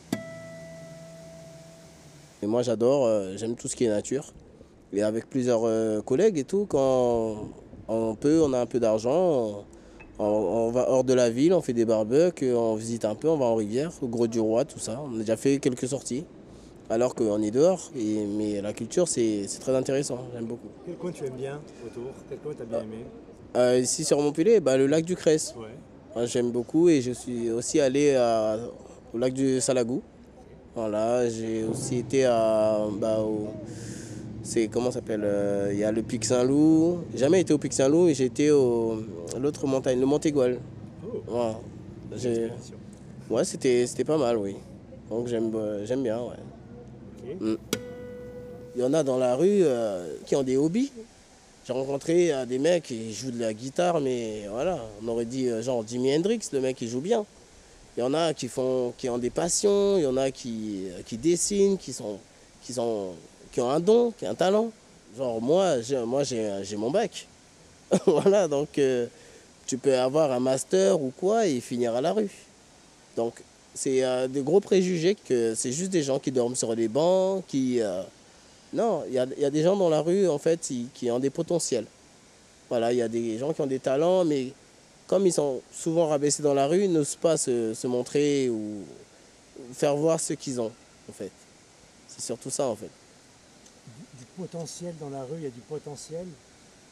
Et 2.42 2.48
moi 2.48 2.62
j'adore, 2.62 3.06
euh, 3.06 3.36
j'aime 3.38 3.56
tout 3.56 3.68
ce 3.68 3.76
qui 3.76 3.86
est 3.86 3.90
nature. 3.90 4.34
Et 4.92 5.04
avec 5.04 5.30
plusieurs 5.30 5.62
euh, 5.66 6.02
collègues 6.02 6.38
et 6.40 6.44
tout, 6.44 6.66
quand 6.68 7.50
on 7.88 8.16
peut, 8.16 8.42
on 8.42 8.54
a 8.54 8.60
un 8.60 8.66
peu 8.66 8.80
d'argent, 8.80 9.66
on, 10.18 10.24
on 10.26 10.72
va 10.72 10.90
hors 10.90 11.04
de 11.04 11.14
la 11.14 11.30
ville, 11.30 11.54
on 11.54 11.62
fait 11.62 11.74
des 11.74 11.86
barbecues, 11.86 12.54
on 12.54 12.76
visite 12.76 13.06
un 13.06 13.16
peu, 13.16 13.30
on 13.30 13.38
va 13.38 13.46
en 13.46 13.56
rivière, 13.56 13.92
au 14.02 14.08
Gros 14.08 14.28
du 14.28 14.40
Roi, 14.40 14.66
tout 14.66 14.80
ça. 14.80 15.02
On 15.06 15.16
a 15.16 15.20
déjà 15.20 15.38
fait 15.38 15.60
quelques 15.60 15.88
sorties, 15.88 16.26
alors 16.90 17.14
qu'on 17.14 17.42
est 17.42 17.52
dehors. 17.52 17.92
Et, 17.96 18.26
mais 18.26 18.62
la 18.62 18.74
culture, 18.74 19.08
c'est 19.08 19.46
très 19.60 19.76
intéressant, 19.76 20.18
j'aime 20.34 20.46
beaucoup. 20.46 20.70
Quel 20.86 20.96
coin 20.96 21.12
tu 21.12 21.26
aimes 21.26 21.38
bien 21.38 21.62
autour? 21.86 22.12
Quel 22.28 22.40
coin 22.40 22.54
t'as 22.58 22.66
bien 22.66 22.82
aimé? 22.82 23.06
Euh, 23.56 23.80
ici 23.80 24.04
sur 24.04 24.20
Montpellier, 24.22 24.60
bah, 24.60 24.78
le 24.78 24.86
lac 24.88 25.04
du 25.06 25.16
Cresse. 25.16 25.54
Ouais. 25.58 25.68
Moi, 26.16 26.26
J'aime 26.26 26.52
beaucoup 26.52 26.90
et 26.90 27.02
je 27.02 27.12
suis 27.12 27.50
aussi 27.52 27.80
allé 27.80 28.16
à- 28.16 28.58
au 29.14 29.18
lac 29.18 29.34
du 29.34 29.60
Salagou. 29.62 30.02
Voilà, 30.76 31.28
j'ai 31.30 31.64
aussi 31.64 31.98
été 31.98 32.26
à. 32.26 32.80
Bah, 33.00 33.20
au- 33.22 33.48
c'est 34.44 34.68
comment 34.68 34.92
s'appelle 34.92 35.22
euh, 35.24 35.70
Il 35.74 35.80
y 35.80 35.84
a 35.84 35.92
le 35.92 36.02
Pic 36.04 36.24
Saint-Loup. 36.26 37.00
Jamais 37.16 37.42
été 37.42 37.54
au 37.54 37.58
Pic 37.58 37.74
Saint-Loup 37.74 38.08
et 38.08 38.14
j'ai 38.14 38.26
été 38.26 38.52
au 38.52 38.98
à 39.36 39.40
l'autre 39.40 39.66
montagne, 39.68 40.00
le 40.00 40.06
Montégoal. 40.06 40.60
Oh, 41.06 41.18
Voilà. 41.28 41.56
Ouais, 43.30 43.44
c'était 43.44 43.86
c'était 43.88 44.04
pas 44.04 44.18
mal, 44.18 44.38
oui. 44.38 44.56
Donc 45.10 45.28
j'aime 45.28 45.52
euh, 45.56 45.86
j'aime 45.86 46.04
bien, 46.04 46.20
ouais. 46.20 47.34
Ok. 47.42 47.60
Il 48.76 48.82
y 48.82 48.84
en 48.84 48.94
a 48.94 49.04
dans 49.04 49.18
la 49.18 49.36
rue 49.36 49.62
euh, 49.64 50.16
qui 50.26 50.36
ont 50.36 50.44
des 50.44 50.56
hobbies. 50.58 50.92
J'ai 51.70 51.74
rencontré 51.74 52.34
euh, 52.34 52.48
des 52.48 52.58
mecs 52.58 52.86
qui 52.86 53.14
jouent 53.14 53.30
de 53.30 53.40
la 53.40 53.54
guitare, 53.54 54.02
mais 54.02 54.48
voilà, 54.50 54.80
on 55.04 55.08
aurait 55.08 55.26
dit 55.26 55.48
euh, 55.48 55.62
genre 55.62 55.86
Jimi 55.88 56.12
Hendrix, 56.16 56.40
le 56.52 56.62
mec 56.62 56.82
il 56.82 56.90
joue 56.90 57.00
bien. 57.00 57.28
Il 57.96 58.00
y 58.00 58.04
en 58.04 58.16
a 58.16 58.34
qui 58.34 58.48
font, 58.48 58.92
qui 58.98 59.08
ont 59.08 59.20
des 59.20 59.30
passions, 59.30 59.98
il 59.98 60.02
y 60.02 60.08
en 60.08 60.18
a 60.18 60.32
qui, 60.32 60.88
euh, 60.88 61.04
qui 61.06 61.16
dessinent, 61.18 61.78
qui 61.78 61.94
sont, 61.94 62.18
qui 62.64 62.74
qui 62.74 63.62
ont 63.62 63.70
un 63.70 63.80
don, 63.80 64.12
qui 64.18 64.26
ont 64.26 64.32
un 64.32 64.34
talent. 64.34 64.72
Genre 65.16 65.40
moi, 65.40 65.80
j'ai, 65.82 66.00
moi 66.00 66.24
j'ai, 66.24 66.76
mon 66.76 66.90
bac. 66.90 67.28
voilà, 68.08 68.48
donc 68.48 68.82
tu 69.68 69.78
peux 69.78 69.96
avoir 69.96 70.32
un 70.32 70.40
master 70.40 71.00
ou 71.00 71.14
quoi 71.16 71.46
et 71.46 71.60
finir 71.60 71.94
à 71.94 72.02
la 72.02 72.14
rue. 72.14 72.32
Donc 73.16 73.44
c'est 73.76 74.02
des 74.30 74.42
gros 74.42 74.60
préjugés 74.60 75.14
que 75.14 75.54
c'est 75.54 75.72
juste 75.72 75.92
des 75.92 76.02
gens 76.02 76.18
qui 76.18 76.32
dorment 76.32 76.56
sur 76.56 76.76
des 76.76 76.88
bancs, 76.88 77.44
qui 77.48 77.80
non, 78.74 79.04
il 79.08 79.14
y 79.14 79.20
a, 79.20 79.26
y 79.38 79.46
a 79.46 79.50
des 79.50 79.64
gens 79.64 79.76
dans 79.76 79.90
la 79.90 80.02
rue, 80.02 80.28
en 80.28 80.38
fait, 80.38 80.60
qui, 80.60 80.88
qui 80.94 81.10
ont 81.10 81.20
des 81.20 81.30
potentiels. 81.30 81.86
Voilà, 82.70 82.94
il 82.94 82.98
y 82.98 83.02
a 83.02 83.08
des 83.08 83.38
gens 83.38 83.52
qui 83.54 83.62
ont 83.62 83.68
des 83.68 83.80
talents, 83.80 84.24
mais 84.24 84.54
comme 85.08 85.26
ils 85.26 85.34
sont 85.34 85.62
souvent 85.74 86.08
rabaissés 86.08 86.44
dans 86.44 86.54
la 86.54 86.68
rue, 86.68 86.84
ils 86.86 86.92
n'osent 86.92 87.16
pas 87.16 87.36
se, 87.36 87.74
se 87.74 87.88
montrer 87.88 88.50
ou 88.50 88.84
faire 89.74 89.96
voir 89.96 90.20
ce 90.20 90.34
qu'ils 90.34 90.62
ont, 90.62 90.72
en 91.10 91.14
fait. 91.14 91.32
C'est 92.08 92.22
surtout 92.22 92.52
ça, 92.52 92.68
en 92.68 92.76
fait. 92.76 92.90
Du 94.20 94.26
potentiel 94.38 94.94
dans 95.00 95.10
la 95.10 95.24
rue, 95.24 95.38
il 95.38 95.44
y 95.44 95.48
a 95.48 95.50
du 95.50 95.62
potentiel. 95.62 96.26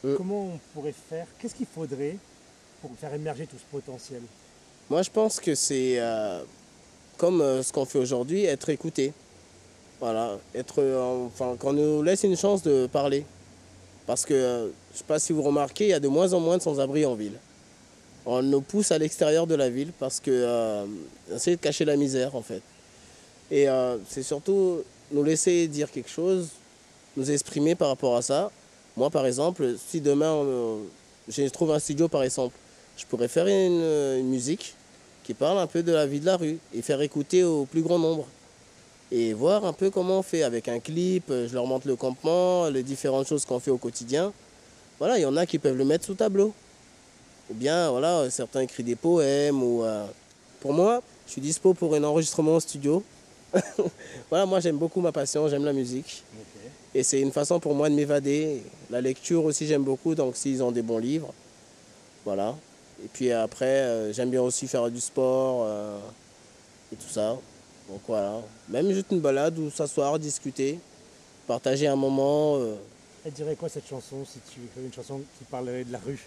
Euh. 0.04 0.16
Comment 0.16 0.46
on 0.46 0.60
pourrait 0.74 0.94
faire? 1.08 1.26
Qu'est-ce 1.38 1.54
qu'il 1.54 1.66
faudrait 1.66 2.16
pour 2.82 2.90
faire 2.98 3.14
émerger 3.14 3.46
tout 3.46 3.56
ce 3.56 3.76
potentiel? 3.76 4.22
Moi, 4.90 5.02
je 5.02 5.10
pense 5.10 5.38
que 5.38 5.54
c'est 5.54 5.98
euh, 5.98 6.42
comme 7.16 7.40
euh, 7.40 7.62
ce 7.62 7.72
qu'on 7.72 7.84
fait 7.84 7.98
aujourd'hui, 7.98 8.44
être 8.44 8.68
écouté. 8.70 9.12
Voilà, 10.00 10.38
être, 10.54 10.76
euh, 10.78 11.26
enfin, 11.26 11.56
qu'on 11.58 11.72
nous 11.72 12.02
laisse 12.02 12.22
une 12.22 12.36
chance 12.36 12.62
de 12.62 12.86
parler. 12.86 13.24
Parce 14.08 14.24
que, 14.24 14.32
euh, 14.32 14.62
je 14.62 14.94
ne 14.94 14.98
sais 14.98 15.04
pas 15.06 15.18
si 15.18 15.34
vous 15.34 15.42
remarquez, 15.42 15.84
il 15.84 15.90
y 15.90 15.92
a 15.92 16.00
de 16.00 16.08
moins 16.08 16.32
en 16.32 16.40
moins 16.40 16.56
de 16.56 16.62
sans-abri 16.62 17.04
en 17.04 17.14
ville. 17.14 17.34
On 18.24 18.42
nous 18.42 18.62
pousse 18.62 18.90
à 18.90 18.96
l'extérieur 18.96 19.46
de 19.46 19.54
la 19.54 19.68
ville 19.68 19.92
parce 19.98 20.18
que 20.18 20.30
euh, 20.30 20.86
essaie 21.30 21.56
de 21.56 21.60
cacher 21.60 21.84
la 21.84 21.94
misère, 21.94 22.34
en 22.34 22.40
fait. 22.40 22.62
Et 23.50 23.68
euh, 23.68 23.98
c'est 24.08 24.22
surtout 24.22 24.78
nous 25.12 25.22
laisser 25.22 25.68
dire 25.68 25.90
quelque 25.90 26.08
chose, 26.08 26.48
nous 27.18 27.30
exprimer 27.30 27.74
par 27.74 27.88
rapport 27.88 28.16
à 28.16 28.22
ça. 28.22 28.50
Moi, 28.96 29.10
par 29.10 29.26
exemple, 29.26 29.74
si 29.86 30.00
demain, 30.00 30.42
je 31.28 31.46
trouve 31.48 31.72
un 31.72 31.78
studio, 31.78 32.08
par 32.08 32.22
exemple, 32.22 32.56
je 32.96 33.04
pourrais 33.04 33.28
faire 33.28 33.46
une 33.46 34.22
musique 34.22 34.74
qui 35.22 35.34
parle 35.34 35.58
un 35.58 35.66
peu 35.66 35.82
de 35.82 35.92
la 35.92 36.06
vie 36.06 36.20
de 36.20 36.26
la 36.26 36.38
rue 36.38 36.58
et 36.74 36.80
faire 36.80 37.02
écouter 37.02 37.44
au 37.44 37.66
plus 37.66 37.82
grand 37.82 37.98
nombre. 37.98 38.26
Et 39.10 39.32
voir 39.32 39.64
un 39.64 39.72
peu 39.72 39.90
comment 39.90 40.18
on 40.18 40.22
fait 40.22 40.42
avec 40.42 40.68
un 40.68 40.80
clip, 40.80 41.24
je 41.28 41.52
leur 41.54 41.66
montre 41.66 41.88
le 41.88 41.96
campement, 41.96 42.68
les 42.68 42.82
différentes 42.82 43.26
choses 43.26 43.44
qu'on 43.44 43.58
fait 43.58 43.70
au 43.70 43.78
quotidien. 43.78 44.32
Voilà, 44.98 45.18
il 45.18 45.22
y 45.22 45.26
en 45.26 45.36
a 45.36 45.46
qui 45.46 45.58
peuvent 45.58 45.76
le 45.76 45.84
mettre 45.84 46.04
sous 46.04 46.14
tableau. 46.14 46.52
Ou 47.50 47.54
bien, 47.54 47.90
voilà, 47.90 48.28
certains 48.30 48.60
écrivent 48.60 48.84
des 48.84 48.96
poèmes. 48.96 49.62
Ou, 49.62 49.82
euh, 49.84 50.06
Pour 50.60 50.72
moi, 50.72 51.02
je 51.26 51.32
suis 51.32 51.40
dispo 51.40 51.72
pour 51.72 51.94
un 51.94 52.04
enregistrement 52.04 52.56
au 52.56 52.60
studio. 52.60 53.02
voilà, 54.28 54.44
moi 54.44 54.60
j'aime 54.60 54.76
beaucoup 54.76 55.00
ma 55.00 55.12
passion, 55.12 55.48
j'aime 55.48 55.64
la 55.64 55.72
musique. 55.72 56.22
Et 56.94 57.02
c'est 57.02 57.20
une 57.20 57.32
façon 57.32 57.60
pour 57.60 57.74
moi 57.74 57.88
de 57.88 57.94
m'évader. 57.94 58.62
La 58.90 59.00
lecture 59.00 59.44
aussi, 59.44 59.66
j'aime 59.66 59.84
beaucoup, 59.84 60.14
donc 60.14 60.36
s'ils 60.36 60.62
ont 60.62 60.72
des 60.72 60.82
bons 60.82 60.98
livres, 60.98 61.32
voilà. 62.24 62.54
Et 63.02 63.08
puis 63.12 63.30
après, 63.30 63.66
euh, 63.66 64.12
j'aime 64.12 64.30
bien 64.30 64.42
aussi 64.42 64.66
faire 64.66 64.90
du 64.90 65.00
sport 65.00 65.64
euh, 65.64 65.98
et 66.92 66.96
tout 66.96 67.08
ça. 67.08 67.36
Donc 67.88 68.00
voilà. 68.06 68.40
Même 68.68 68.90
juste 68.92 69.06
une 69.10 69.20
balade 69.20 69.58
ou 69.58 69.70
s'asseoir, 69.70 70.18
discuter, 70.18 70.78
partager 71.46 71.86
un 71.86 71.96
moment. 71.96 72.56
euh, 72.56 72.74
Elle 73.24 73.32
dirait 73.32 73.56
quoi 73.56 73.68
cette 73.68 73.88
chanson 73.88 74.24
si 74.24 74.38
tu 74.52 74.60
écrivais 74.64 74.86
une 74.86 74.92
chanson 74.92 75.20
qui 75.38 75.44
parlerait 75.44 75.84
de 75.84 75.92
la 75.92 75.98
rue? 75.98 76.20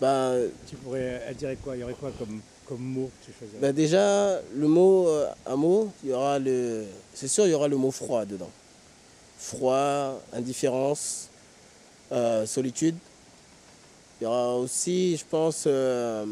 Ben, 0.00 0.40
Tu 0.68 0.76
pourrais, 0.76 1.22
Elle 1.26 1.36
dirait 1.36 1.56
quoi? 1.56 1.76
Il 1.76 1.80
y 1.80 1.84
aurait 1.84 1.94
quoi 1.94 2.10
comme, 2.18 2.40
comme 2.68 2.80
mot 2.82 3.10
que 3.20 3.26
tu 3.26 3.38
choisirais? 3.38 3.60
Ben 3.60 3.72
déjà, 3.72 4.40
le 4.54 4.68
mot, 4.68 5.08
euh, 5.08 5.30
un 5.46 5.56
mot, 5.56 5.90
il 6.02 6.10
y 6.10 6.12
aura 6.12 6.38
le. 6.38 6.84
C'est 7.14 7.28
sûr, 7.28 7.46
il 7.46 7.50
y 7.50 7.54
aura 7.54 7.68
le 7.68 7.76
mot 7.76 7.90
froid 7.90 8.24
dedans. 8.26 8.50
Froid, 9.38 10.20
indifférence, 10.32 11.28
euh, 12.12 12.44
solitude. 12.46 12.96
Il 14.20 14.24
y 14.24 14.26
aura 14.26 14.56
aussi, 14.56 15.16
je 15.16 15.24
pense, 15.28 15.64
euh, 15.66 16.24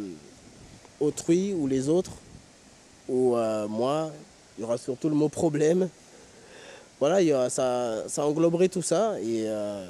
autrui 1.01 1.53
ou 1.55 1.67
les 1.67 1.89
autres, 1.89 2.13
ou 3.09 3.37
moi. 3.69 4.11
Il 4.57 4.63
y 4.63 4.65
aura 4.65 4.79
surtout 4.79 5.09
le 5.09 5.15
mot 5.15 5.29
problème. 5.29 5.89
Voilà, 7.01 7.21
il 7.21 7.29
y 7.29 7.33
aura- 7.33 7.51
ça, 7.51 8.09
ça 8.09 8.25
engloberait 8.27 8.69
tout 8.69 8.83
ça. 8.83 9.19
Et 9.21 9.45
euh, 9.47 9.87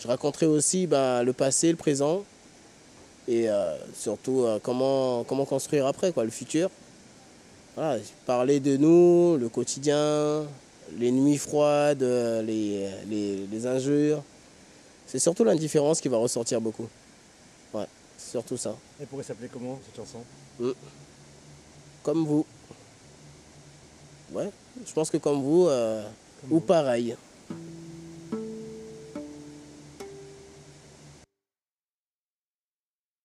je 0.00 0.06
raconterai 0.06 0.46
aussi 0.46 0.86
ben, 0.86 1.22
le 1.22 1.32
passé, 1.32 1.70
le 1.70 1.76
présent, 1.76 2.24
et 3.26 3.48
euh, 3.48 3.76
surtout 3.94 4.42
euh, 4.44 4.58
comment, 4.62 5.24
comment 5.24 5.44
construire 5.44 5.86
après, 5.86 6.12
quoi, 6.12 6.24
le 6.24 6.30
futur. 6.30 6.70
Voilà, 7.76 8.00
parler 8.26 8.60
de 8.60 8.76
nous, 8.76 9.36
le 9.38 9.48
quotidien, 9.48 10.44
les 10.98 11.10
nuits 11.10 11.38
froides, 11.38 12.02
les, 12.02 12.90
les, 13.08 13.46
les 13.46 13.66
injures. 13.66 14.22
C'est 15.06 15.18
surtout 15.18 15.44
l'indifférence 15.44 16.00
qui 16.00 16.08
va 16.08 16.16
ressortir 16.18 16.60
beaucoup. 16.60 16.88
Ouais, 17.72 17.86
c'est 18.18 18.30
surtout 18.32 18.56
ça. 18.56 18.74
Elle 19.00 19.06
pourrait 19.06 19.24
s'appeler 19.24 19.48
comment 19.52 19.78
cette 19.84 19.96
chanson? 19.96 20.18
Comme 22.02 22.24
vous. 22.26 22.44
Ouais, 24.32 24.50
je 24.86 24.92
pense 24.92 25.10
que 25.10 25.16
comme 25.16 25.42
vous, 25.42 25.66
euh, 25.68 26.02
ou 26.50 26.60
pareil. 26.60 27.16